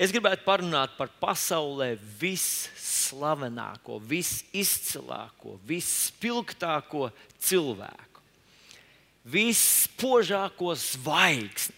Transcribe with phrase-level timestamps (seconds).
[0.00, 1.90] Es gribētu parunāt par pasaulē
[2.22, 8.22] visslavenāko, visizcilāko, visspilgtāko cilvēku,
[9.28, 11.76] vispožāko zvaigzni.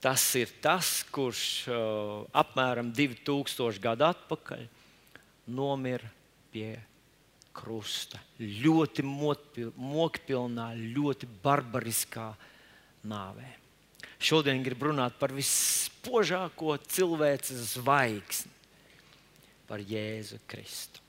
[0.00, 4.62] Tas ir tas, kurš uh, apmēram 2000 gadu atpakaļ
[5.58, 6.08] nomira
[6.54, 6.78] pie
[7.52, 8.22] krusta.
[8.38, 12.30] Ļoti mokpilnā, ļoti barbariskā
[13.10, 13.59] nāvē.
[14.20, 18.52] Šodien gribu runāt par vispožāko cilvēces zvaigzni,
[19.68, 21.00] par Jēzu Kristu.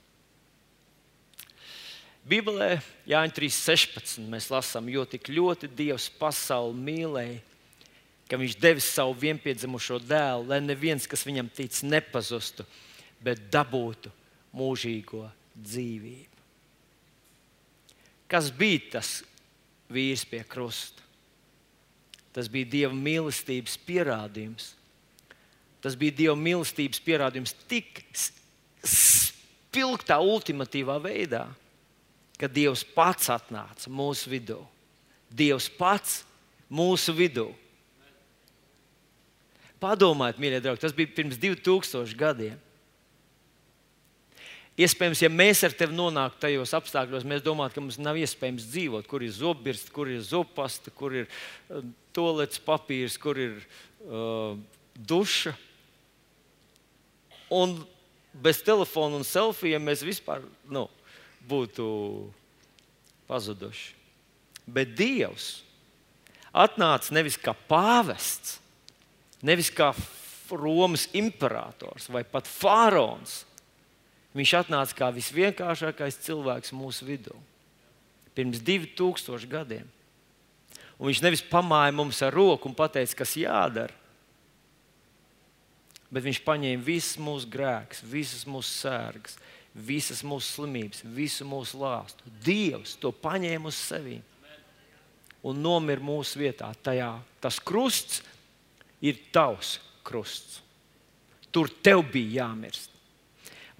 [2.22, 2.76] Bībelē
[3.10, 4.22] Jāņa 3.16.
[4.30, 7.40] mēs lasām, jo tik ļoti Dievs pasauli mīlēja,
[8.30, 12.64] ka Viņš devis savu vienpiedzimušo dēlu, lai neviens, kas viņam tic, nepazustu,
[13.20, 14.08] bet dabūtu
[14.56, 16.38] mūžīgo dzīvību.
[18.32, 19.10] Kas bija tas
[19.92, 21.01] vīrs pie krusta?
[22.32, 24.72] Tas bija Dieva mīlestības pierādījums.
[25.84, 28.04] Tas bija Dieva mīlestības pierādījums tik
[28.86, 31.46] spilgtā, ultimatīvā veidā,
[32.40, 34.60] ka Dievs pats atnāca mūsu vidū.
[35.32, 36.22] Dievs pats
[36.72, 37.50] mūsu vidū.
[39.82, 42.58] Padomājiet, mīļie draugi, tas bija pirms 2000 gadiem.
[44.80, 49.08] Iespējams, ja mēs ar tevi nonāktu tajos apstākļos, mēs domātu, ka mums nav iespējams dzīvot.
[49.10, 51.82] Kur ir zobbursts, kur ir zobpasta, kur ir uh,
[52.16, 54.56] toplets papīrs, kur ir uh,
[54.96, 55.52] duša.
[57.52, 57.76] Un
[58.32, 60.40] bez telefona un selfijiem mēs vispār
[60.72, 60.86] nu,
[61.48, 61.84] būtu
[63.28, 63.92] pazuduši.
[64.72, 65.58] Bet Dievs
[66.52, 68.58] atnāca nevis kā pāvests,
[69.44, 69.92] nevis kā
[70.52, 73.42] Romas imperators vai pat faraons.
[74.32, 77.34] Viņš atnāca kā visvienkāršākais cilvēks mūsu vidū.
[78.32, 79.88] Pirms 2000 gadiem.
[80.96, 83.92] Un viņš nevis pamāja mums ar roku un teica, kas jādara,
[86.12, 89.38] bet viņš paņēma visus mūsu grēkus, visas mūsu sērgas,
[89.74, 92.28] visas mūsu slimības, visu mūsu lāstu.
[92.44, 94.18] Dievs to paņēma uz sevi
[95.42, 96.70] un nomira mūsu vietā.
[96.84, 98.20] Tajā tas krusts
[99.02, 100.60] ir tavs krusts.
[101.52, 102.91] Tur tev bija jāmirst.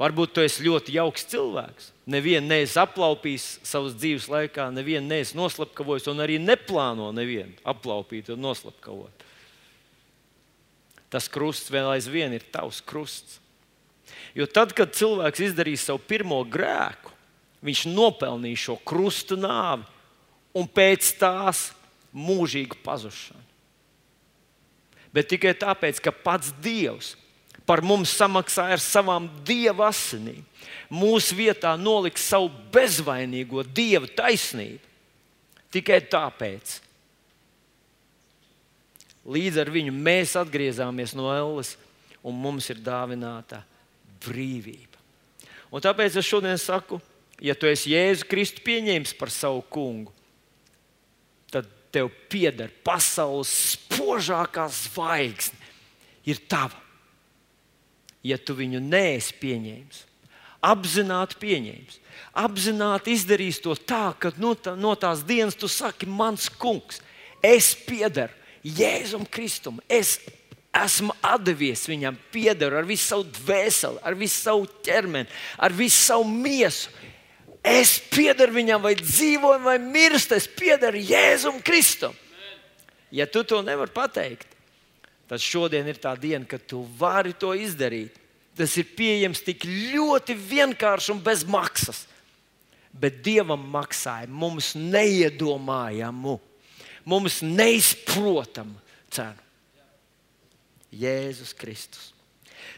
[0.03, 1.91] Varbūt tu esi ļoti jauks cilvēks.
[2.11, 8.43] Nevienu neesi aplaupījis savas dzīves laikā, nevienu neesi noslapkavojis un arī neplāno nevienu aplaupīt un
[8.43, 9.27] noslapkavot.
[11.13, 13.39] Tas krusts vēl aizvien ir tavs krusts.
[14.35, 17.13] Jo tad, kad cilvēks izdarīs savu pirmo grēku,
[17.63, 19.87] viņš nopelnīja šo krustu nāvi
[20.59, 21.69] un pēc tās
[22.17, 23.53] mūžīgu pazušanu
[25.13, 27.15] bet tikai tāpēc, ka pats Dievs
[27.67, 30.43] par mums samaksāja ar savām dieva asinīm.
[30.93, 34.91] Mūsu vietā noliks savu bezvainīgo dieva taisnību.
[35.73, 36.75] Tikai tāpēc.
[39.33, 41.77] Līdz ar viņu mēs atgriezāmies no elles,
[42.27, 43.63] un mums ir dāvināta
[44.27, 44.99] brīvība.
[45.73, 46.99] Un tāpēc es šodien saku,
[47.41, 50.13] ja tu esi Jēzu Kristu pieņēmis par savu kungu,
[51.93, 55.59] tev pieder pasaules spožākā zvaigzne,
[56.25, 56.82] ir tava.
[58.23, 60.05] Ja tu viņu neesi pieņēmis,
[60.63, 61.97] apzināti pieņēmis,
[62.39, 67.03] apzināti izdarījis to tā, ka no, tā, no tās dienas tu saki, mans kungs,
[67.43, 69.81] es piederu Jēzum Kristum.
[69.91, 70.21] Es
[70.73, 75.29] esmu devies viņam, piederu ar visu savu dvēseli, ar visu savu ķermeni,
[75.59, 76.91] ar visu savu miesu.
[77.63, 80.35] Es piedaru viņam, vai dzīvoju, vai mirstu.
[80.35, 82.15] Es piedaru Jēzum Kristum.
[83.13, 84.49] Ja tu to nevari pateikt,
[85.33, 88.19] tad šodien ir tā diena, kad tu vari to izdarīt.
[88.53, 92.03] Tas ir pieejams tik ļoti vienkārši un bez maksas.
[92.93, 96.35] Bet Dievam maksāja mums neiedomājamu,
[97.09, 98.77] mums neizprotamu
[99.09, 99.41] cenu.
[100.93, 102.11] Jēzus Kristus.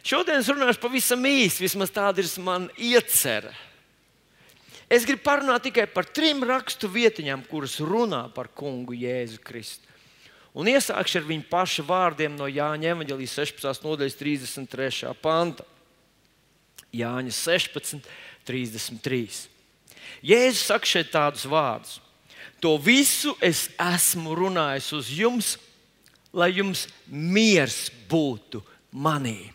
[0.06, 3.50] Šodien es runāšu pavisam īsi, vismaz tāda ir mana iecerē.
[4.86, 9.90] Es gribu parunāt tikai par trim rakstu vietiņām, kuras runā par kungu Jēzu Kristu.
[10.54, 13.82] Un iesākšu ar viņa paša vārdiem no Jāņa Evanģelijas 16.
[13.86, 15.10] nodaļas 33.
[15.22, 15.66] panta.
[16.94, 18.06] Jāņa 16,
[18.46, 19.48] 33.
[20.22, 21.98] Jēzus saka šeit tādus vārdus:
[22.62, 25.56] To visu es esmu runājis uz jums,
[26.32, 28.62] lai jums miers būtu
[28.94, 29.50] manī.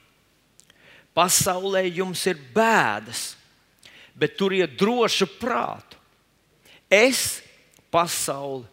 [1.15, 3.39] Pasaulē jums ir bēdas
[4.19, 5.95] bet turiet drošu prātu.
[6.91, 7.39] Es
[7.93, 8.67] pasauli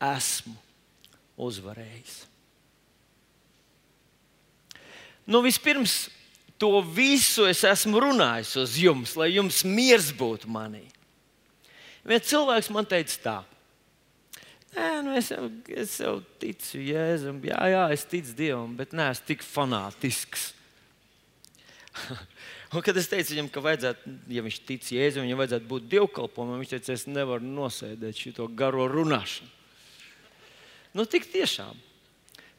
[0.00, 0.56] esmu
[1.40, 2.16] uzvarējis.
[5.30, 6.08] Nu, vispirms,
[6.60, 10.82] to visu es esmu runājis uz jums, lai jums miers būtu manī.
[12.04, 13.38] Viens cilvēks man teica tā,
[14.70, 15.48] Nē, nu es, jau,
[15.82, 20.52] es jau ticu Jēzum, jā, jā, es ticu Dievam, bet neesmu tik fanātisks.
[22.70, 26.62] Un, kad es teicu viņam, ka vajadzētu, ja viņš tic Jēzum, viņam vajadzētu būt dievkalpojumam,
[26.62, 29.50] viņš teica, es nevaru nosēdēt šo garo runāšanu.
[30.96, 31.76] Nu, tik tiešām.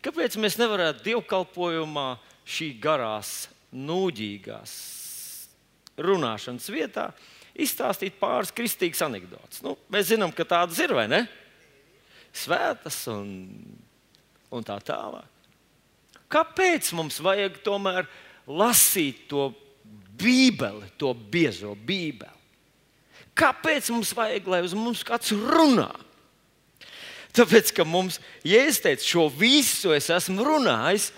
[0.02, 2.08] Kāpēc mēs nevarētu dievkalpojumā
[2.48, 4.72] šī garās, nūģīgās
[6.02, 7.12] runāšanas vietā
[7.54, 9.62] izstāstīt pāris kristīgas anekdotas?
[9.66, 11.26] Nu, mēs zinām, ka tādas ir vai ne?
[12.32, 13.30] Svētas un,
[14.50, 15.28] un tā tālāk.
[16.32, 18.08] Kāpēc mums vajag tomēr
[18.48, 19.50] lasīt to
[20.22, 22.40] Bībeli, to biezo Bībeli.
[23.36, 25.92] Kāpēc mums vajag, lai uz mums kāds runā?
[27.36, 31.12] Tāpēc, ka mums, ja es teicu, šo visu es esmu runājis,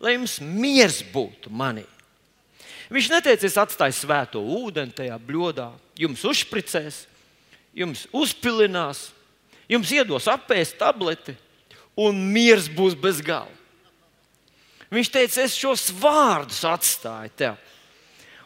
[0.00, 1.84] lai jums miers būtu manī.
[2.90, 5.68] Viņš neteica, es atstāju svēto ūdeni tajā bļodā,
[6.00, 7.04] jums uzspricēs,
[7.76, 9.10] jums uzpilinās,
[9.70, 11.36] jums iedos apēst tableti,
[12.00, 13.52] un miers būs bez gala.
[14.90, 17.58] Viņš teica, es šos vārdus atstāju tev.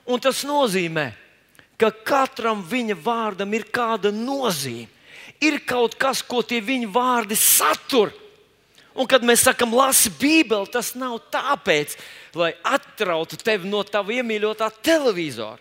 [0.04, 1.06] Un tas nozīmē,
[1.80, 4.90] ka katram viņa vārdam ir kāda nozīme.
[5.44, 8.12] Ir kaut kas, ko tie viņa vārdi satur.
[8.94, 11.96] Un, kad mēs sakām, lasi Bībeli, tas nav tāpēc,
[12.38, 15.58] lai atrautu tevi no tava iemīļotā televizora.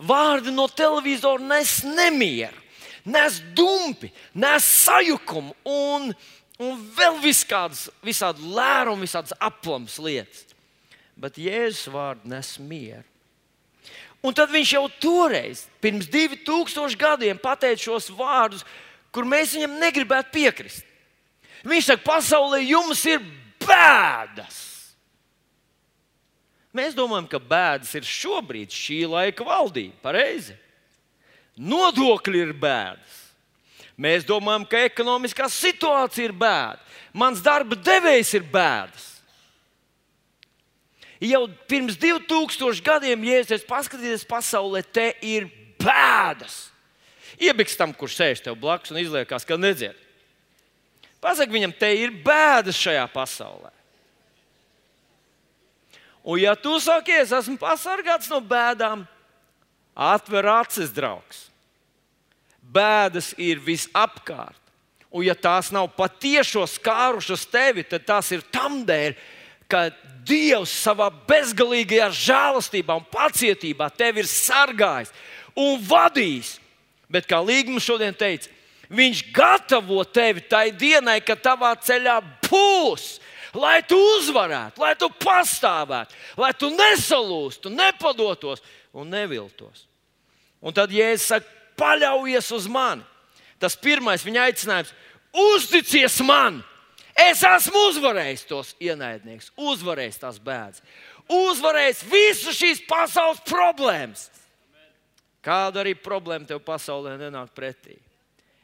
[0.00, 2.56] Vārdi no televizora nes nemieru,
[3.04, 6.10] nes dumpi, nes sajukumu un,
[6.58, 10.48] un vēl viskādas, visādi lērumu, visādas aplams lietas.
[11.20, 13.06] Bet Jēzus vārdi nes mieru.
[14.24, 18.66] Un tad viņš jau toreiz, pirms 2000 gadiem, pateica šos vārdus,
[19.14, 20.86] kur mēs viņam negribētu piekrist.
[21.66, 23.20] Viņš saka, pasaulē jums ir
[23.60, 24.58] bēdas.
[26.76, 29.96] Mēs domājam, ka bēdas ir šobrīd šī laika valdība.
[30.04, 30.54] Pareizi.
[31.58, 33.16] Nodokļi ir bēdas.
[34.00, 36.80] Mēs domājam, ka ekonomiskā situācija ir bēda.
[37.12, 39.08] Mans darba devējs ir bēdas.
[41.20, 45.50] Jau pirms 2000 gadiem, ja es paskatīties pasaulē, te ir
[45.82, 46.69] bēdas.
[47.40, 49.98] Iebiks tam, kurš sēž tev blakus un izliekas, ka nedzird.
[51.20, 53.72] Pasaki viņam, te ir bēdas šajā pasaulē.
[56.20, 59.06] Un, ja tu saki, es esmu pasargāts no bēdām,
[59.96, 61.46] atver acis, draugs.
[62.60, 64.60] Bēdas ir visapkārt.
[65.10, 69.16] Un, ja tās nav patiešo skārušas tevi, tad tās ir tam dēļ,
[69.70, 69.88] ka
[70.28, 75.12] Dievs savā bezgalīgajā žēlastībā un pacietībā tevi ir sargājis
[75.56, 76.58] un vadījis.
[77.10, 78.50] Bet kā Līgums šodien teica,
[78.90, 82.16] Viņš gatavo tevi tai dienai, kad tavā ceļā
[82.48, 83.20] būs,
[83.54, 89.86] lai tu uzvarētu, lai tu pastāvētu, lai tu nesalūstu, nepadotos un neviltos.
[90.58, 91.46] Un tad, ja es saku,
[91.78, 93.06] paļaujies uz mani,
[93.62, 94.92] tas pirmais viņa aicinājums-
[95.54, 96.64] uzticies man!
[97.14, 100.82] Es esmu uzvarējis tos ienaidniekus, uzvarējis tās bēdas,
[101.28, 104.30] uzvarējis visu šīs pasaules problēmas.
[105.44, 107.96] Kāda arī problēma tev pasaulē nenāk pretī?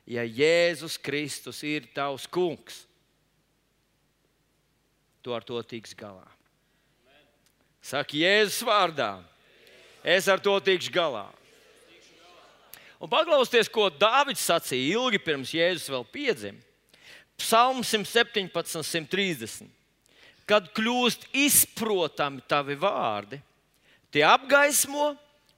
[0.06, 2.84] Ja Jēzus Kristus ir tavs kungs,
[5.24, 6.26] tu ar to tiks galā.
[7.82, 9.16] Saka Jēzus vārdā,
[10.04, 11.26] es ar to tikšu galā.
[13.02, 16.62] Un paklausieties, ko Dārvids sacīja ilgi pirms Jēzus vēl piedzima.
[17.36, 19.68] Psalms 117, 130.
[20.48, 23.40] Kad kļūst izprotami tavi vārdi,
[24.14, 25.10] tie apgaismo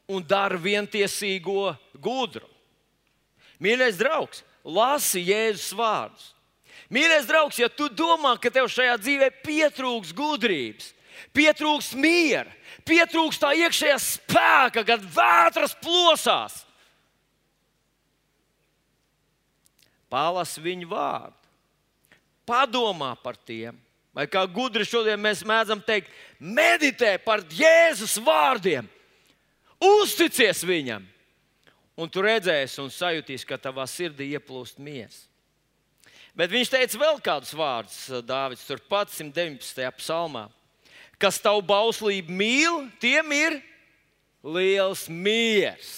[0.09, 2.47] un dara vientiesīgo gudru.
[3.63, 6.31] Mīļais draugs, lasi Jēzus vārdus.
[6.95, 10.93] Mīļais draugs, ja tu domā, ka tev šajā dzīvē pietrūks gudrības,
[11.37, 12.49] pietrūks miera,
[12.89, 16.63] pietrūks tā iekšējā spēka, kad vētras plosās,
[20.09, 21.39] palasi viņu vārdu
[22.49, 23.77] padomā par tiem.
[24.17, 26.09] Vai kā gudri šodien mēs mēdzam teikt,
[26.41, 28.89] meditē par Jēzus vārdiem,
[29.83, 31.07] uzticies viņam.
[31.99, 35.25] Un tu redzēsi un sajutīsi, ka tavā sirdī ieplūst miers.
[36.39, 39.83] Bet viņš teica vēl kādus vārdus, Dārvids, turpat 119.
[39.99, 40.47] psalmā.
[41.19, 43.59] Kas tavu bauslību mīl, tiem ir
[44.47, 45.91] liels miers.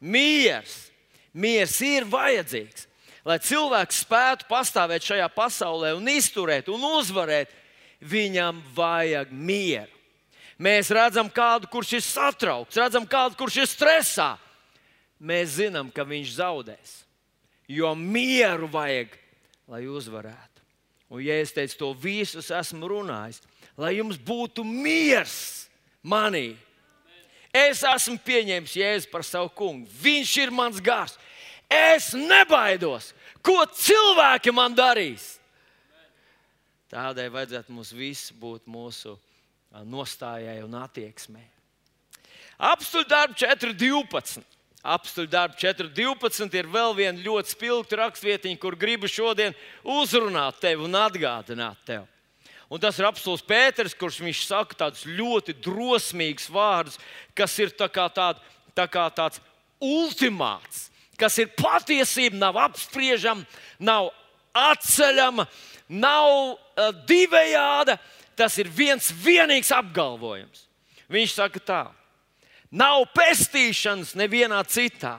[0.00, 0.88] Miers,
[1.30, 2.88] miers ir vajadzīgs
[3.26, 7.52] lai cilvēks spētu pastāvēt šajā pasaulē un izturēt un uzvarēt,
[8.00, 9.99] viņam vajag mieru.
[10.60, 14.34] Mēs redzam kādu, kurš ir satraukts, redzam kādu, kurš ir stresā.
[15.16, 16.92] Mēs zinām, ka viņš zaudēs.
[17.70, 19.14] Jo mieru vajag,
[19.70, 20.64] lai uzvarētu.
[21.10, 23.40] Un, ja es teicu, to visus esmu runājis,
[23.80, 25.66] lai jums būtu miers
[26.04, 26.52] manī.
[27.50, 29.88] Es esmu pieņēmis Jēzu par savu kungu.
[30.02, 31.16] Viņš ir mans gars.
[31.70, 33.10] Es nebaidos,
[33.42, 35.38] ko cilvēki man darīs.
[36.90, 39.16] Tādai vajadzētu mums viss būt mūsu
[39.86, 41.46] nostājai un attieksmei.
[42.60, 44.42] Apstuļu darbu 4.12.
[44.80, 50.96] Apstuļu darbu 4.12 ir vēl viena ļoti spilgta rakstvietiņa, kur gribu šodien uzrunāt tevi un
[50.96, 52.06] atgādināt tevi.
[52.70, 57.00] Un tas ir apelsīns Pēters, kurš viņš saka tādus ļoti drosmīgus vārdus,
[57.34, 58.38] kas ir tā kā, tād,
[58.78, 59.40] tā kā tāds
[59.82, 60.86] ultimāts,
[61.18, 63.42] kas ir patiesība, nav apspriežama,
[63.82, 64.12] nav
[64.54, 65.48] atceļama,
[65.90, 67.98] nav uh, divējāda.
[68.40, 70.64] Tas ir viens vienīgs apgalvojums.
[71.12, 71.80] Viņš saka tā,
[72.72, 75.18] nav pestīšanas nevienā citā.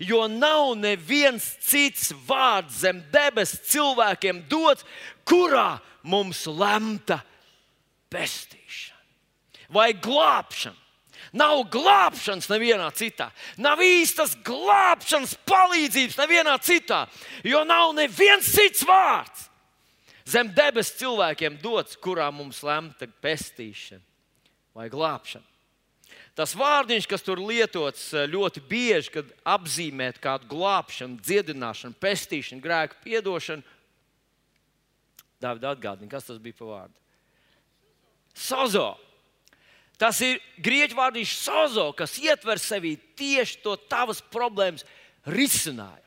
[0.00, 4.84] Jo nav neviens cits vārds zem debesu cilvēkiem dots,
[5.24, 7.22] kurā mums lemta
[8.12, 10.76] pestīšana vai glābšana.
[11.36, 13.26] Nav glābšanas nevienā citā,
[13.60, 17.02] nav īstas glābšanas palīdzības nevienā citā,
[17.44, 19.48] jo nav neviens cits vārds
[20.26, 24.02] zem debesu cilvēkiem dots, kurā mums lemta pestīšana
[24.76, 25.46] vai glābšana.
[26.36, 33.00] Tas vārdiņš, kas tur lietots eh, ļoti bieži, kad apzīmēt kādu glābšanu, dziedināšanu, pestīšanu, grēku
[33.06, 33.64] piedošanu,
[35.36, 36.96] Dāvida atgādina, kas tas bija par vārdu.
[38.36, 38.86] Sozo.
[40.00, 44.84] Tas ir grieķu vārdiņš sozo, kas ietver sevī tieši to tavas problēmas
[45.28, 46.04] risinājumu.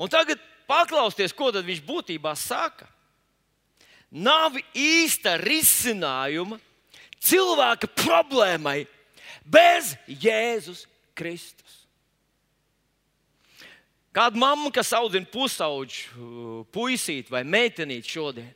[0.00, 2.86] Un tagad paklausieties, ko viņš būtībā saka.
[4.10, 6.58] Nav īsta risinājuma
[7.22, 8.84] cilvēka problēmai
[9.46, 11.76] bez Jēzus Kristus.
[14.10, 18.48] Kāda mamma, kas audzina pusauģu uh, puisīti vai meitenīti šodien,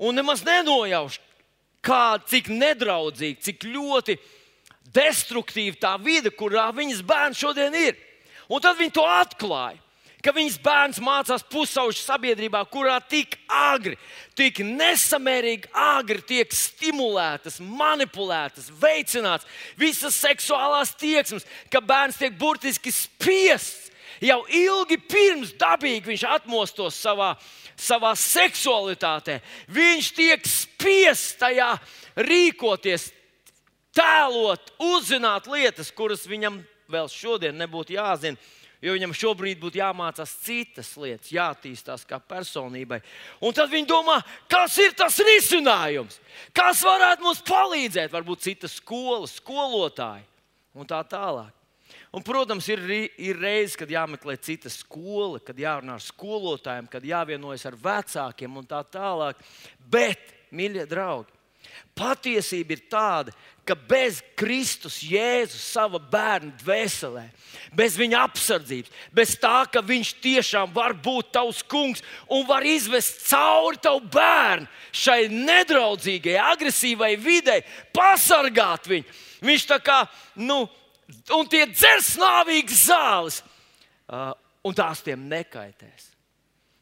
[0.00, 1.18] un nemaz nenojauš,
[1.84, 4.16] kā, cik nedraudzīgi, cik ļoti
[4.94, 7.98] destruktīva tā vide, kurā viņas bērns šodien ir.
[8.48, 9.83] Un tad viņi to atklāja.
[10.24, 13.98] Ka viņas bērns mācās pusauģu sabiedrībā, kurā tik agri,
[14.32, 19.44] tik nesamērīgi agri tiek stimulētas, manipulētas, veicināts
[19.76, 23.92] visas seksuālās tieksmes, ka bērns tiek burtiski spiests
[24.24, 27.34] jau ilgi pirms dabīgi viņš atmostos savā,
[27.76, 29.40] savā seksualitātē.
[29.74, 31.74] Viņš tiek spiests tajā
[32.16, 33.10] rīkoties,
[33.94, 38.40] tēlot, uzzināt lietas, kuras viņam vēl šodien nebūtu jāzina.
[38.84, 42.98] Jo viņam šobrīd būtu jāmācās citas lietas, jāattīstās kā personībai.
[43.40, 44.18] Un tad viņi domā,
[44.50, 46.18] kas ir tas risinājums,
[46.52, 48.12] kas varētu mums palīdzēt.
[48.12, 50.26] Varbūt cita skola, skolotāji
[50.76, 51.52] un tā tālāk.
[52.14, 52.82] Un, protams, ir,
[53.18, 58.68] ir reizes, kad jāmeklē cita skola, kad jārunā ar skolotājiem, kad jāvienojas ar vecākiem un
[58.70, 59.40] tā tālāk.
[59.90, 60.22] Bet,
[60.54, 61.33] mīļie draugi,
[61.96, 67.24] patiesība ir tāda, ka bez Kristus Jēzus savā bērna dvēselē,
[67.72, 73.24] bez viņa apsardzības, bez tā, ka viņš tiešām var būt tavs kungs un var izvest
[73.30, 77.64] cauri tavu bērnu šai nedraudzīgai, agresīvai videi,
[77.96, 79.20] pasargāt viņu.
[79.44, 80.02] Viņš tā kā,
[80.36, 80.64] nu,
[81.36, 83.40] un tie dzers nāvīgas zāles,
[84.08, 84.32] uh,
[84.64, 86.13] un tās tiem nekaitēs.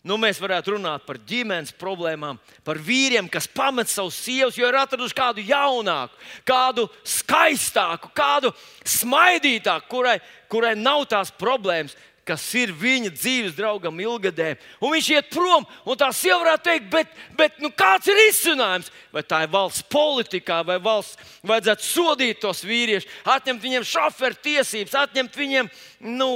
[0.02, 4.78] Nu, mēs varētu runāt par ģimenes problēmām, par vīriem, kas pamet savus sievas, jo ir
[4.80, 6.18] atraduši kādu jaunāku,
[6.48, 8.50] kādu skaistāku, kādu
[8.82, 10.16] smaidītāku, kurai,
[10.50, 11.94] kurai nav tās problēmas
[12.26, 14.58] kas ir viņa dzīves draugam ilgadēm.
[14.82, 18.92] Un viņš iet prom, un tā sieva varētu teikt, bet, bet nu, kāds ir izcinājums?
[19.14, 24.94] Vai tā ir valsts politikā, vai valsts vajadzētu sodīt tos vīriešus, atņemt viņiem šoferu tiesības,
[25.02, 25.70] atņemt viņiem,
[26.14, 26.30] nu,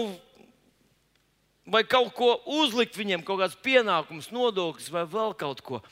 [1.67, 5.83] vai kaut ko uzlikt viņiem, kaut kāds pienākums, nodoklis vai vēl kaut ko.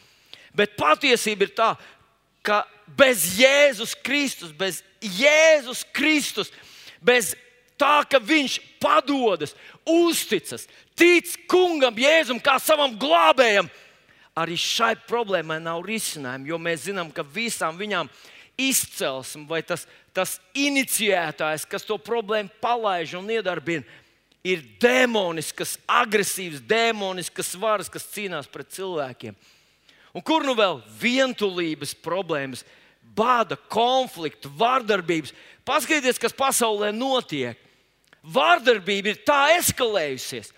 [0.55, 1.73] Bet patiesība ir tā,
[2.47, 2.63] ka
[2.97, 6.53] bez Jēzus Kristus, bez Jēzus Kristus,
[7.03, 7.33] bez
[7.81, 9.57] tā, ka viņš padodas,
[9.89, 13.67] uzticas, tic kungam, Jēzum, kā savam glābējam,
[14.39, 18.11] arī šai problēmai nav risinājumu, jo mēs zinām, ka visām viņām
[18.59, 24.04] izcelsme vai tas, tas iniciētājs, kas to problēmu palaiž un iedarbina, ir
[24.81, 29.37] demoniskas, agresīvas, demoniskas varas, kas cīnās pret cilvēkiem.
[30.15, 32.63] Un kur nu vēl vientulības problēmas,
[33.17, 35.33] bāda, konflikta, vardarbības?
[35.65, 37.59] Paskatieties, kas pasaulē notiek
[38.25, 40.53] vārdarbība ir tā eskalējusies.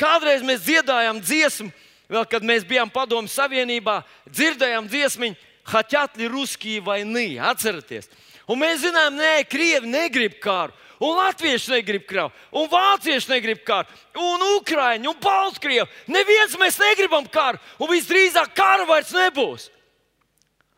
[0.00, 1.70] Kādreiz mēs dziedājām dziesmu,
[2.10, 5.32] vēl kad mēs bijām Padomu Savienībā, dzirdējām dziesmu,
[5.62, 7.36] Haķatli, Ruskī vai Nī.
[7.38, 8.08] Atcerieties!
[8.50, 10.74] Un mēs zinām, nē, krievi negrib kāru.
[11.02, 13.90] Un latvieši negrib karu, un vācieši negrib karu,
[14.22, 15.88] un ukrāņi, un baltkrievi.
[16.14, 19.66] Neviens mēs negribam karu, un visdrīzāk kara vairs nebūs.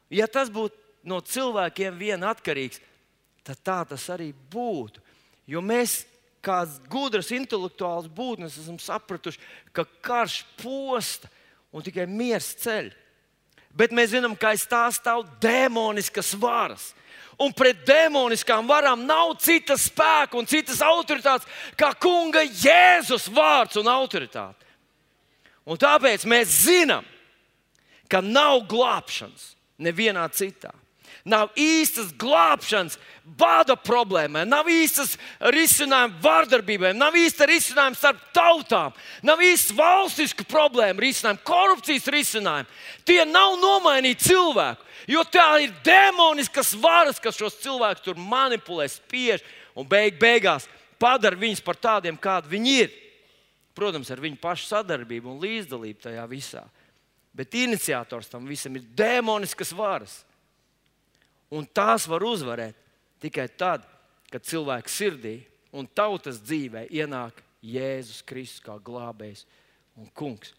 [0.09, 2.81] Ja tas būtu no cilvēkiem vien atkarīgs,
[3.45, 5.03] tad tā tas arī būtu.
[5.51, 6.03] Jo mēs
[6.45, 6.63] kā
[6.93, 9.41] gudras, intelektuāls būtnes, esam sapratuši,
[9.77, 11.31] ka karš posta
[11.75, 12.93] un tikai miers ceļ.
[13.75, 16.93] Bet mēs zinām, ka aiz tā stāv demoniskas varas.
[17.43, 21.49] Un pret demoniskām varām nav citas spēka un citas autoritātes
[21.79, 24.63] kā Kunga Jēzus vārds un autoritāte.
[25.65, 27.05] Un tāpēc mēs zinām,
[28.09, 30.71] ka nav glābšanas nevienā citā.
[31.25, 35.15] Nav īstas glābšanas bada problēmai, nav īstas
[35.55, 38.93] risinājuma vardarbībai, nav īsta risinājuma starp tautām,
[39.25, 42.69] nav īstas valstisku problēmu risinājumu, korupcijas risinājumu.
[43.09, 49.45] Tie nav nomainīti cilvēku, jo tā ir demoniskas varas, kas šos cilvēkus tur manipulē, spiež
[49.77, 50.69] un beig beigās
[51.01, 52.93] padara viņus par tādiem, kādi viņi ir.
[53.75, 56.63] Protams, ar viņu pašu sadarbību un līdzdalību tajā visā.
[57.35, 60.21] Bet iniciators tam visam ir demoniskas varas.
[61.51, 62.79] Un tās var uzvarēt
[63.23, 63.83] tikai tad,
[64.31, 65.41] kad cilvēka sirdī
[65.75, 69.45] un tautas dzīvē ienāk Jēzus Kristus kā glābējs
[69.99, 70.53] un kungs.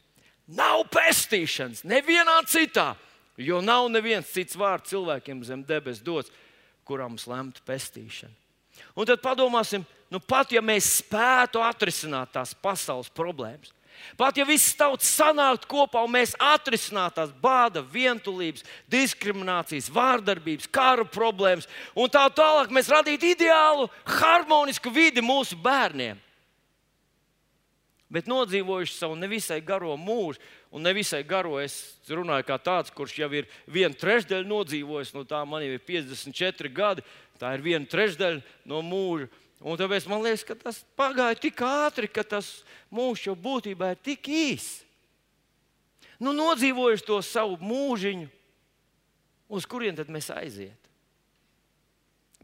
[0.45, 2.93] Nav pestīšanas nevienā citā,
[3.37, 6.31] jo nav neviens cits vārds cilvēkiem zem debes dots,
[6.85, 8.33] kuram mums lemtu pestīšanu.
[8.95, 13.71] Un tad padomāsim, nu pat ja mēs spētu atrisināt tās pasaules problēmas,
[14.17, 21.05] Pat ja viss tauts sanāktu kopā un mēs atrisinātu tās bāda, vientulības, diskriminācijas, vārdarbības, kara
[21.07, 23.89] problēmas un tā tālāk, mēs radītu ideālu,
[24.19, 26.21] harmonisku vidi mūsu bērniem.
[28.11, 30.39] Bet nodzīvojuši savu nevisai garo mūžu,
[30.75, 35.39] un nevisai garo es runāju kā tāds, kurš jau ir viena trešdaļa nodzīvojis, no tā
[35.47, 37.05] man jau ir 54 gadi.
[37.39, 39.29] Tā ir viena trešdaļa no mūža.
[39.63, 42.59] Un tāpēc man liekas, ka tas pagāja tik ātri, ka tas
[42.93, 44.83] mūžs jau būtībā ir tik īss.
[46.19, 48.27] Nu, nodzīvojuši to savu mūžiņu,
[49.51, 50.91] uz kurien tad mēs aiziet?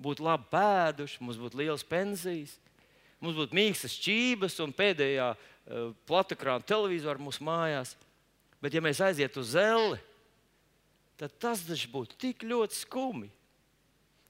[0.01, 2.55] Būtu labi pēduši, mums būtu liels pensijas,
[3.21, 7.93] mums būtu mīkstas čības un pēdējā uh, platakrāna televizora mūsu mājās.
[8.61, 9.97] Bet, ja mēs aizietu uz zeli,
[11.17, 13.31] tad tas būtu tik ļoti skumji.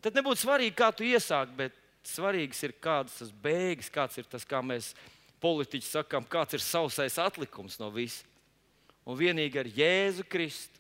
[0.02, 1.76] Tad nebūtu svarīgi, kā tu iesāki, bet
[2.08, 4.94] svarīgs ir kādas tas beigas, kāds ir tas, kā mēs
[5.44, 8.26] politiķi sakām, kāds ir sausais atlikums no visa.
[9.06, 10.80] Un vienīgi ar Jēzu Kristu.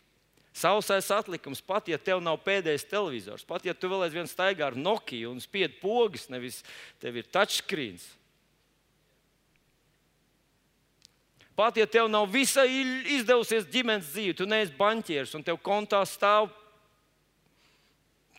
[0.51, 4.75] Sausais atlikums, pat ja tev nav pēdējais televizors, pat ja tu vēl aizvien staigā ar
[4.75, 6.57] Nokiju un spied pogas, nevis
[6.99, 8.03] tev ir touchscreens.
[11.55, 12.67] Pat ja tev nav visai
[13.17, 16.49] izdevusies ģimenes dzīve, tu neesi banķieris un tev kontā stāv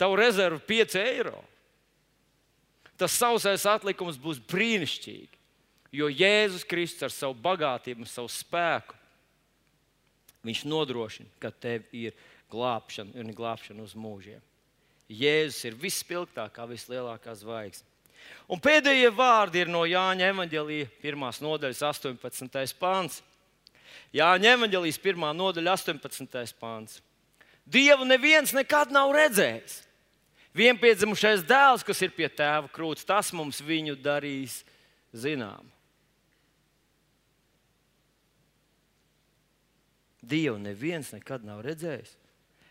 [0.00, 1.42] tavu rezervu 5 eiro
[3.02, 5.40] tas sausais atlikums būs brīnišķīgi.
[5.92, 8.96] Jo Jēzus Kristus ar savu bagātību, savu spēku,
[10.46, 12.16] viņš nodrošina, ka tev ir
[12.52, 14.40] glābšana un glābšana uz mūžiem.
[15.12, 17.91] Jēzus ir vispilgtākā, vislielākā zvaigzne.
[18.52, 21.28] Un pēdējie vārdi ir no Jāņa Evangelija 1.
[21.44, 22.76] nodaļas 18.
[22.80, 23.22] pāns.
[24.12, 25.30] Jāņa Evangelijas 1.
[25.38, 26.58] nodaļa 18.
[26.60, 27.00] pāns.
[27.62, 29.82] Dievu neviens nekad nav redzējis
[30.56, 34.62] vienpiedzimušais dēls, kas ir pie tēva krūts, tas mums viņu darīs
[35.12, 35.68] zinām.
[40.22, 42.14] Dievu neviens nekad nav redzējis.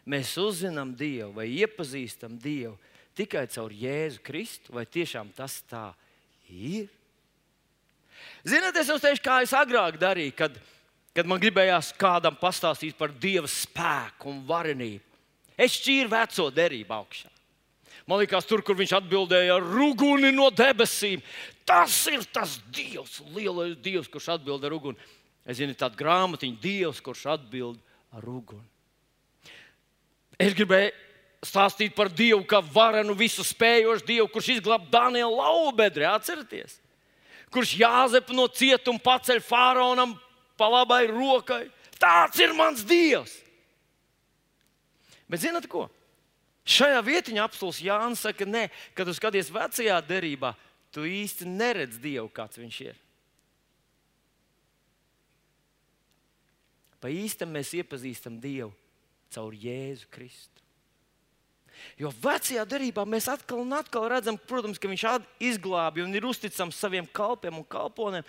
[0.08, 2.78] Mēs uzzinām Dievu vai iepazīstam Dievu
[3.18, 5.90] tikai caur Jēzu Kristu, vai tiešām tas tā
[6.50, 6.90] ir?
[8.48, 10.56] Ziniet, es jums teikšu, kā es agrāk darīju, kad,
[11.16, 15.04] kad man gribējās kādam pastāstīt par Dieva spēku un varenību.
[15.62, 17.30] Es šķīru veco derību augšā.
[18.10, 21.22] Man liekas, tur, kur viņš atbildēja ar ruguni no debesīm,
[21.68, 24.98] tas ir tas Dievs, lielais Dievs, kurš atbild ar uguni.
[25.46, 27.78] Es zinu, tāda grāmatiņa, Dievs, kurš atbild
[28.18, 28.66] ar uguni.
[30.42, 30.90] Es gribēju
[31.46, 36.78] stāstīt par Dievu, kā varenu visu spējošu Dievu, kurš izglāba Danielu Laubedri, atcerieties,
[37.54, 40.14] kurš Jāzepu no cietuma paceļ faraonam
[40.58, 41.66] pa labai rokai.
[42.02, 43.34] Tāds ir mans Dievs!
[45.32, 45.88] Bet zinat ko?
[46.68, 50.54] Šajā vietiņā apstults Jānis saka, nē, kad tu skaties vecajā derībā,
[50.94, 53.00] tu īsti neredz Dievu, kāds viņš ir.
[57.02, 58.70] Pa īstam mēs iepazīstam Dievu
[59.34, 60.61] caur Jēzu Kristu.
[62.00, 65.06] Jo vecajā darbā mēs atkal un atkal redzam, protams, ka viņš
[65.52, 68.26] izglābj un ir uzticams saviem kalpiem un kalponiem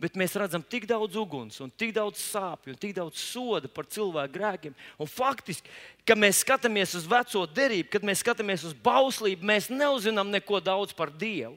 [0.00, 3.86] bet mēs redzam tik daudz uguns, un tik daudz sāpju un tik daudz soda par
[3.86, 4.74] cilvēku grēkiem.
[4.98, 5.70] Un faktiski,
[6.06, 10.96] kad mēs skatāmies uz veco derību, kad mēs skatāmies uz bauslību, mēs neuzinām neko daudz
[10.96, 11.56] par Dievu.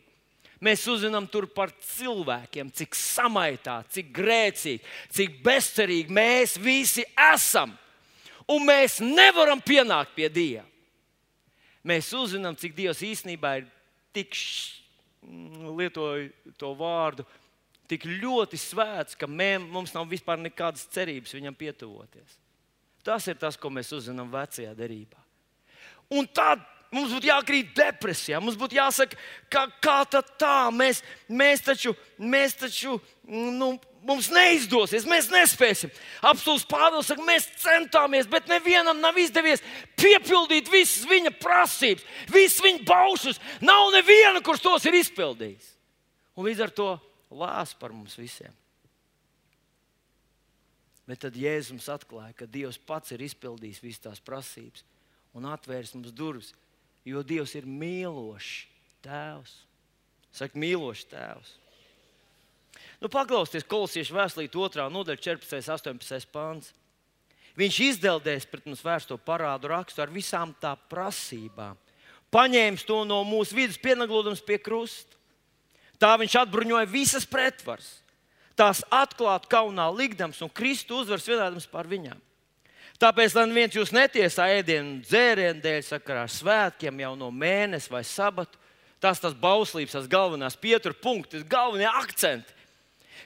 [0.61, 4.81] Mēs uzzinām par cilvēkiem, cik samaitāti, cik grēcīgi,
[5.13, 7.75] cik bezcerīgi mēs visi esam.
[8.49, 10.65] Un mēs nevaram pienākt pie Dieva.
[11.87, 13.67] Mēs uzzinām, cik Dievs īstenībā ir
[14.15, 14.35] tik
[15.23, 17.25] mm, lietoju to vārdu,
[17.87, 22.35] tik ļoti svēts, ka mē, mums nav vispār nekādas cerības viņam pietuvoties.
[23.07, 25.21] Tas ir tas, ko mēs uzzinām vecajā derībā.
[26.11, 28.39] Un tad mums būtu jākrīt depresijā.
[28.43, 29.17] Mums būtu jāsaka,
[29.51, 32.97] ka, kā tā, mēs, mēs taču, mēs taču
[33.27, 33.73] nu,
[34.07, 35.91] mums neizdosies, mēs nespēsim.
[36.25, 39.63] Apstults Pāvils saka, mēs centāmies, bet nevienam nav izdevies
[39.99, 43.41] piepildīt visas viņa prasības, visas viņa baušus.
[43.61, 45.73] Nav neviena, kurš tos ir izpildījis.
[46.37, 46.91] Un līdz ar to
[47.33, 48.53] lās par mums visiem.
[51.07, 54.83] Bet tad Jēzus atklāja, ka Dievs pats ir izpildījis visas tās prasības
[55.37, 56.51] un atvērs mums durvis,
[57.07, 58.67] jo Dievs ir mīlošs
[59.05, 59.53] Tēvs.
[60.35, 61.53] Saka, mīlošs Tēvs.
[63.01, 64.87] Nu, paklausieties, kolosiešu vēstulīt 2.
[64.93, 65.61] nodaļa, 14.
[65.93, 66.29] un 18.
[66.33, 66.73] pāns.
[67.57, 71.77] Viņš izdeldēs pret mums vērsto parādu rakstu ar visām tā prasībām.
[72.33, 75.15] Paņēmis to no mūsu vidus, pieneglodams pie krusta.
[75.97, 77.87] Tā viņš atbruņoja visas pretvaras.
[78.57, 82.19] Tās atklāt kaunā likdams un Kristu uzvaras vienādams pār viņām.
[82.97, 88.01] Tāpēc, lai viens jūs netiesā ēdienu dzērienu dēļ, sakarā ar svētkiem, jau no mēneša vai
[88.07, 88.57] sabatu,
[89.03, 92.55] tas tas bauslības, tas galvenās pietur punkti, galvenie akcenti.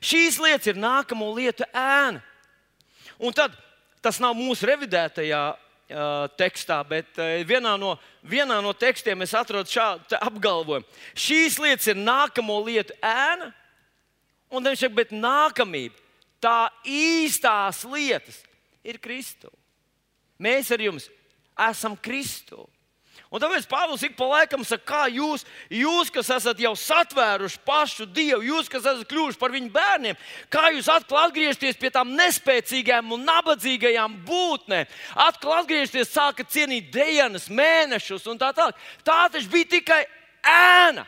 [0.04, 2.20] Šīs lietas ir nākamo lietu ēna.
[3.22, 3.56] Un tad
[4.04, 7.94] tas nav mūsu revidētajā uh, tekstā, bet uh, vienā, no,
[8.28, 11.00] vienā no tekstiem es atradu šādu apgalvojumu.
[11.16, 13.54] Šīs lietas ir nākamo lietu ēna,
[14.52, 15.96] un viņš saka, bet nākamība,
[16.44, 18.44] tā īstās lietas
[18.84, 19.61] ir Kristus.
[20.42, 21.10] Mēs ar jums
[21.70, 22.70] esam Kristus.
[23.32, 28.08] Un tāpēc Pāvils ik pa laikam saka, kā jūs, jūs, kas esat jau satvēruši pašu
[28.12, 30.18] Dievu, jūs, kas esat kļuvuši par viņu bērniem,
[30.52, 34.92] kā jūs atkal atgriežaties pie tām nespēcīgām un nabadzīgajām būtnēm,
[35.30, 38.76] atkal atgriežaties, sākat cienīt dienas, mēnešus un tā tālāk.
[39.08, 40.04] Tā taču bija tikai
[40.44, 41.08] ēna.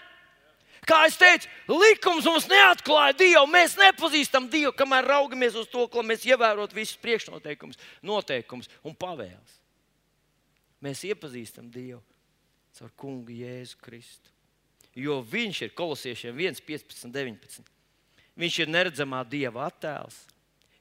[0.87, 3.45] Kā es teicu, likums mums neatklāja Dievu.
[3.51, 9.59] Mēs nepazīstam Dievu, kamēr raugamies uz to, ko mēs ievērot visus priekšnoteikumus, noteikumus un pavēles.
[10.83, 12.01] Mēs iepazīstam Dievu
[12.73, 14.31] caur kungu Jēzu Kristu.
[14.97, 17.71] Jo viņš ir kolosiešiem 1, 15, 19.
[18.37, 20.17] Viņš ir neredzamā dieva attēls.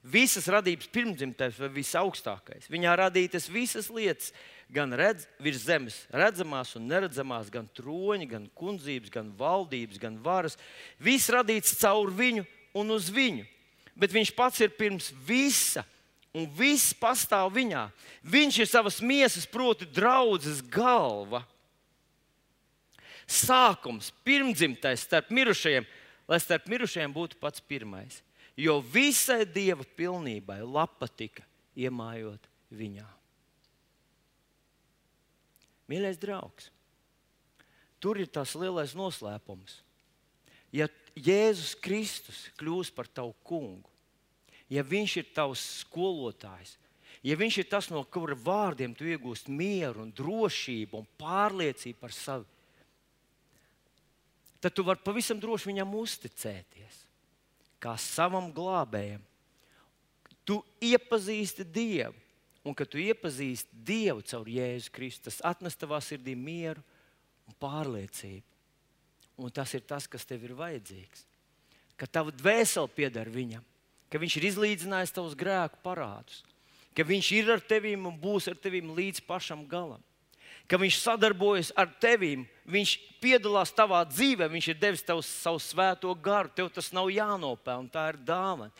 [0.03, 2.67] Visas radības pirmdzimtais vai visaugstākais.
[2.73, 4.33] Viņā radītas visas lietas,
[4.73, 10.57] gan redz, virs zemes, redzamās un neredzamās, gan troņi, gan kundzības, gan valdības, gan varas.
[10.99, 12.47] Viss radīts caur viņu
[12.81, 13.45] un uz viņu.
[13.93, 15.85] Bet viņš pats ir pirms visa,
[16.33, 17.87] un viss pastāv viņā.
[18.25, 21.45] Viņš ir savas miesas, proti, draudzes galva
[23.29, 25.87] sākums, pirmdzimtais starp mirušajiem,
[26.29, 28.21] lai starp mirušajiem būtu pats pirmais.
[28.57, 31.45] Jo visai dieva pilnībai lapa tika
[31.77, 33.22] iemājot viņā.
[35.93, 36.71] Mīļais draugs,
[38.01, 39.83] tur ir tas lielais noslēpums.
[40.73, 43.91] Ja Jēzus Kristus kļūs par tavu kungu,
[44.73, 46.79] ja viņš ir tavs skolotājs,
[47.21, 52.17] ja viņš ir tas, no kura vārdiem tu iegūsti mieru, un drošību un pārliecību par
[52.17, 52.49] savu,
[54.63, 57.05] tad tu vari pavisam droši viņam uzticēties,
[57.83, 59.21] kā savam glābējam.
[60.49, 62.17] Tu iepazīsti Dievu,
[62.65, 66.83] un kad tu iepazīsti Dievu caur Jēzu Kristu, tas atnes tavā sirdī mieru
[67.49, 68.47] un pārliecību.
[69.43, 71.25] Un tas ir tas, kas tev ir vajadzīgs.
[71.99, 73.65] Ka tava dvēsele pieder viņam,
[74.13, 76.43] ka viņš ir izlīdzinājis tavus grēku parādus,
[76.95, 80.03] ka viņš ir ar tevi un būs ar tevi līdz pašam galam
[80.73, 86.13] ka Viņš sadarbojas ar tevi, Viņš piedalās tavā dzīvē, Viņš ir devis tev savu svēto
[86.15, 86.53] garu.
[86.55, 88.71] Tev tas nav jānopelna, tā ir dāvana.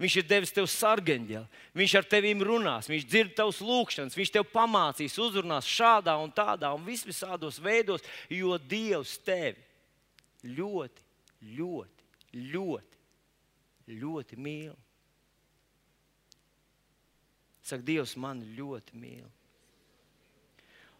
[0.00, 4.46] Viņš ir devis tev sargeņģeli, viņš ar tevi runās, viņš dzird tavus lūgšanas, viņš tev
[4.52, 9.60] pamācīs, uzrunās šādā un tādā un vis visādos veidos, jo Dievs tevi
[10.56, 11.04] ļoti,
[11.58, 12.08] ļoti,
[12.54, 13.02] ļoti,
[14.00, 14.74] ļoti mīl.
[17.62, 19.28] Saka, Dievs mani ļoti mīl.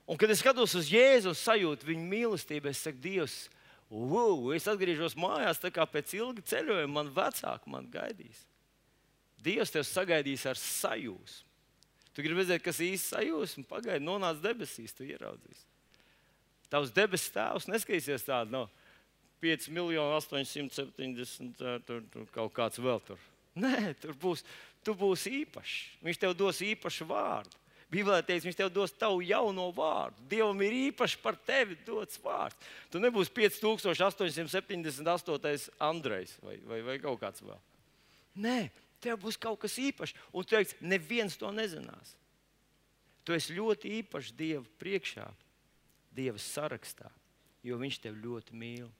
[0.06, 3.36] Un, kad es skatos uz Jēzu un sajūtu viņa mīlestību, es saku, Dievs,
[3.88, 8.42] wow, es atgriežos mājās, pēc ilga ceļojuma man vecāki man gaidīs.
[9.42, 11.48] Dievs tev sagaidīs ar sajūsmu.
[12.12, 15.64] Tu gribi redzēt, kas īsti sajūsma, pagaidi, nonāc debesīs, tu ieraudzīsi.
[16.72, 18.66] Tavs debesu tēvs neskatīsies tādu no
[19.42, 23.18] 5 miljonu 870 tur, tur kaut kāds vēl tur.
[23.58, 24.44] Nē, tur būs,
[24.84, 25.74] tu būsi īpašs.
[26.04, 27.56] Viņš tev dos īpašu vārdu.
[27.92, 30.16] Bībelē teiks, viņš tev dos tavu jauno vārdu.
[30.30, 32.56] Dievam ir īpaši par tevi dots vārds.
[32.88, 35.68] Tu nebūsi 5878.
[35.90, 37.60] Andrejs vai, vai, vai kaut kāds vēl.
[38.40, 38.70] Nē,
[39.02, 40.16] tev būs kaut kas īpašs.
[40.32, 42.16] Un tu teiksi, neviens to nezinās.
[43.26, 45.28] Tu esi ļoti īpašs Dieva priekšā,
[46.14, 47.10] Dieva sarakstā,
[47.62, 48.90] jo Viņš tevi ļoti mīl.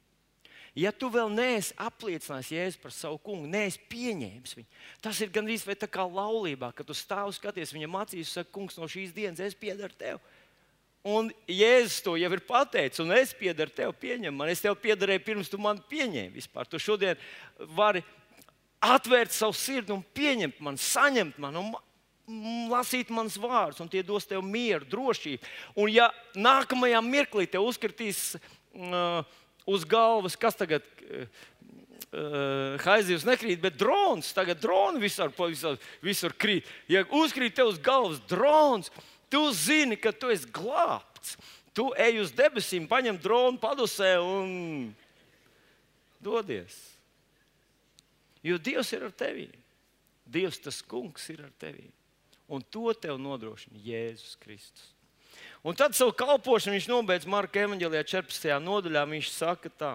[0.73, 5.67] Ja tu vēl neesi apliecinājis Jēzu par savu kungu, neesi pieņēmis viņu, tas ir gandrīz
[5.77, 9.53] tā kā laulībā, kad tu stāvi skaties viņam acīs, saka, kungs, no šīs dienas es
[9.53, 10.23] piedaru tev.
[11.03, 14.49] Un Jēzus to jau ir pateicis, un es piedaru tev, pieņem man.
[14.49, 16.65] Es tev piedarēju pirms tu mani pieņēmi vispār.
[16.65, 17.19] Tu šodien
[17.75, 18.01] vari
[18.83, 21.63] atvērt savu sirdi un pieņemt mani, saņemt mani.
[22.71, 25.43] Lasīt manas vārdus, un tie dos tev mieru, drošību.
[25.75, 26.07] Un, ja
[26.39, 29.25] nākamajā mirklī te uzkritīs uh,
[29.67, 34.31] uz galvas, kas tagad uh, haizivs nekrīt, bet drons.
[34.35, 36.69] Tagad droni visur, visur, visur krīt.
[36.87, 38.87] Ja uzkrīt tev uz galvas drons,
[39.27, 41.35] tu zini, ka tu esi glābts.
[41.73, 44.93] Tu ej uz debesīm, paņem dronu padusē un
[46.23, 46.92] dodies.
[48.43, 49.47] Jo Dievs ir ar tevi.
[50.23, 51.89] Dievs, tas kungs, ir ar tevi.
[52.51, 54.89] Un to tev nodrošina Jēzus Kristus.
[55.63, 58.57] Un tad savu kalpošanu viņš nobeidz Marka evanģēlijā 14.
[58.63, 59.05] nodaļā.
[59.09, 59.93] Viņš saka tā.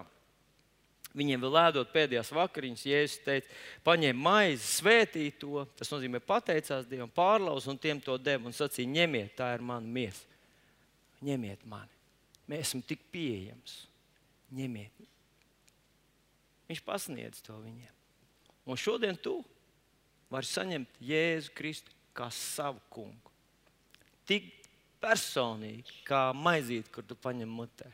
[1.17, 5.65] Viņiem vēl ēdot pēdējās vakariņas, Jēzus teica, paņēma maizi, svētīja to.
[5.79, 9.89] Tas nozīmē, pateicās Dievam, pārlauz un tiem to deva un sacīja, ņemiet, tā ir mana
[9.99, 10.25] miesa.
[11.25, 11.97] Ņemiet mani.
[12.49, 13.81] Mēs esam tik pieejams.
[14.55, 15.09] Ņemiet.
[16.69, 17.98] Viņš pasniedz to viņiem.
[18.69, 19.39] Un šodien tu
[20.29, 23.33] vari saņemt Jēzu Kristu kā savu kungu.
[24.29, 24.51] Tik
[25.01, 27.89] personīgi, kā maizīt, kur tu paņem mutē.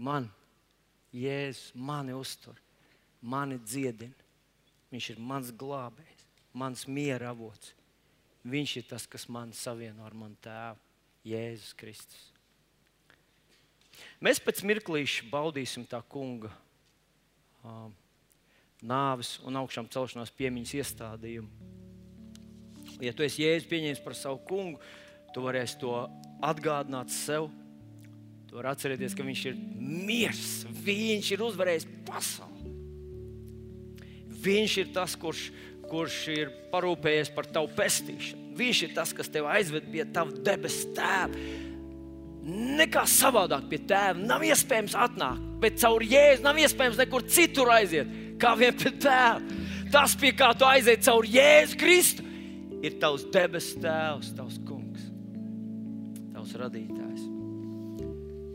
[0.00, 0.30] Man,
[1.16, 2.56] Jēzus, mani uztur,
[3.20, 4.24] mani dziedina.
[4.92, 6.24] Viņš ir mans glābējs,
[6.56, 7.74] mans miera avots.
[8.46, 10.80] Viņš ir tas, kas man savieno ar manu tēvu,
[11.26, 12.26] Jēzus Kristus.
[14.22, 16.52] Mēs pēc mirklīša baudīsim tā kunga
[17.64, 17.88] uh,
[18.84, 21.72] nāves un augšām celšanās piemiņas iestādījumu.
[23.04, 24.80] Ja tu esi jēzus pieņēmis par savu kungu,
[25.36, 25.92] Tu varēsi to
[26.40, 27.50] atgādināt sev.
[28.48, 30.46] Tu vari atcerēties, ka Viņš ir miers,
[30.86, 32.72] Viņš ir uzvarējis pasauli.
[34.46, 35.50] Viņš ir tas, kurš,
[35.90, 38.54] kurš ir parūpējies par tavu pestīšanu.
[38.56, 41.36] Viņš ir tas, kas tev aizved pie tava debesu tēva.
[42.80, 48.08] Nekā savādāk pie tēva nav iespējams atnākt, bet caur jēzu nav iespējams nekur citur aiziet,
[48.40, 49.40] kā vien pie tēva.
[49.92, 52.26] Tas, pie kā tu aiziet caur Jēzu Kristu,
[52.82, 54.86] ir tavs debesu tēvs, tavs kungs
[56.46, 57.24] tavs radītājs.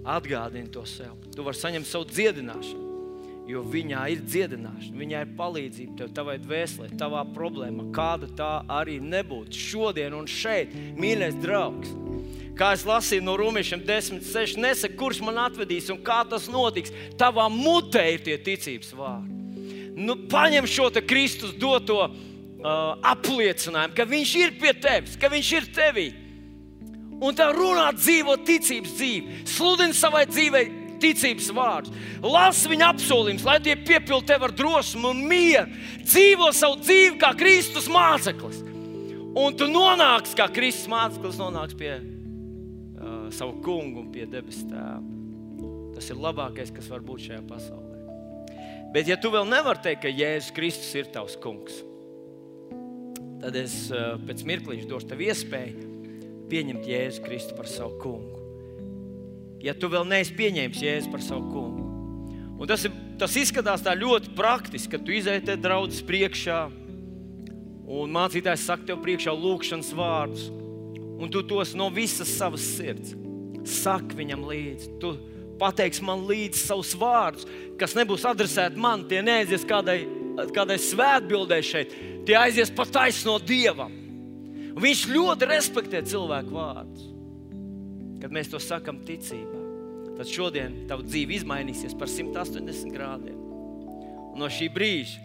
[0.08, 1.18] Atgādini to sev.
[1.36, 2.88] Tu vari saņemt savu dziedināšanu,
[3.50, 9.00] jo viņā ir dziedināšana, viņā ir palīdzība tev, tavai dvēselē, tavā problēmā, kāda tā arī
[9.04, 9.58] nebūtu.
[9.58, 11.94] Šodien un šeit, mīļais draugs.
[12.58, 14.58] Kā es lasīju no Romiešiem 10.6.
[14.62, 16.94] Nesaka, kurš man atvedīs un kā tas notiks.
[17.18, 19.41] Tavā mutē ir tie ticības vārdi.
[20.02, 22.16] Nu, paņem šo Kristus doto uh,
[23.14, 26.10] apliecinājumu, ka Viņš ir pie tevis, ka Viņš ir tevī
[27.22, 30.64] un tā runā, dzīvo ticības dzīvi, sludina savai dzīvei
[31.02, 35.70] ticības vārdus, lasa viņa apsolījumus, lai tie piepildītu tev ar drosmu un mieru,
[36.06, 38.62] dzīvo savu dzīvi kā Kristus māceklis.
[39.38, 45.00] Un tu nonāksi kā Kristus māceklis, nonāks pie uh, savu kungu un pie debesu tēva.
[45.96, 47.91] Tas ir labākais, kas var būt šajā pasaulē.
[48.92, 51.78] Bet, ja tu vēl nevari teikt, ka Jēzus Kristus ir tavs kungs,
[53.42, 55.88] tad es uh, pēc mirkliņa došu tev iespēju
[56.52, 58.42] pieņemt Jēzu Kristu par savu kungu.
[59.64, 61.88] Ja tu vēl neesi pieņēmis Jēzu par savu kungu,
[62.60, 66.60] un tas, ir, tas izskatās ļoti praktiski, ka tu izēji te draudzes priekšā,
[67.92, 70.50] un mācītājs saka tev priekšā lūkšanas vārdus,
[71.22, 73.16] un tu tos no visas savas sirds
[73.68, 74.90] saki viņam līdzi.
[75.02, 75.12] Tu
[75.62, 77.48] pateiksi man līdzi savus vārdus,
[77.80, 80.00] kas nebūs adresēti man, tie neaizies kādai,
[80.56, 81.94] kādai svētbildē šeit,
[82.26, 83.94] tie aizies pa taisno dievam.
[84.82, 87.10] Viņš ļoti respektē cilvēku vārdus.
[88.22, 89.62] Kad mēs to sakām ticībā,
[90.18, 93.38] tad šodien tava dzīve izmainīsies par 180 grādiem.
[94.32, 95.20] Un no šī brīža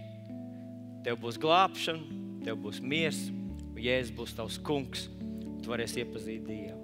[1.07, 5.07] tev būs glābšana, tev būs miers, un Jēzus būs tavs kungs.
[5.62, 6.81] Tu varēsi iepazīt Dievu.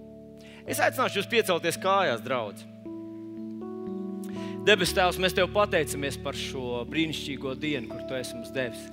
[0.69, 2.72] Es aicināšu jūs piecelties kājās, draugi.
[4.63, 8.85] Debes Tēvs, mēs Tev pateicamies par šo brīnišķīgo dienu, kur Tu esi mums devis.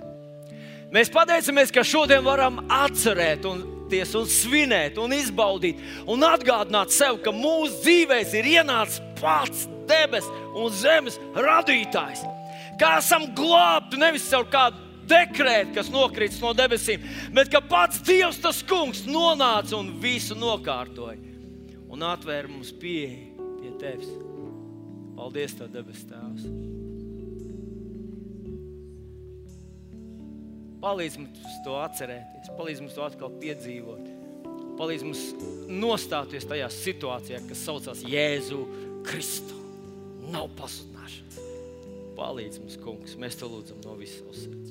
[0.89, 5.77] Mēs pateicamies, ka šodien varam atcerēt un, ties, un svinēt, un izbaudīt,
[6.09, 12.23] un atgādināt sev, ka mūsu dzīvēs ir ienācis pats debesu un zemes radītājs.
[12.81, 17.05] Kā esam glābti nevis caur kādu dekrētu, kas nokrits no debesīm,
[17.37, 21.19] bet ka pats Dievs, tas kungs, nonāca un visu nokārtoja
[21.89, 24.28] un atvēra mums pieeju pie tevis.
[25.19, 26.47] Paldies, Tev, debes Tēvs!
[30.79, 34.05] Palīdz mums to atcerēties, palīdz mums to atkal piedzīvot.
[34.79, 35.23] Palīdz mums
[35.67, 38.61] nostāties tajā situācijā, kas saucās Jēzu
[39.03, 39.59] Kristu.
[40.31, 41.47] Nav dziedināšanu.
[42.17, 44.68] Palīdz mums, Kungs, mēs te lūdzam no visas savas sirds.